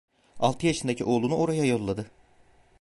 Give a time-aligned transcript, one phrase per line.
[0.39, 2.11] Altı yaşındaki oğlunu oraya yolladı.